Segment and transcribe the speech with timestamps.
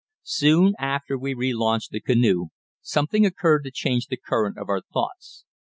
[0.23, 2.47] Soon after we relaunched the canoe
[2.81, 5.45] something occurred to change the current of our thoughts.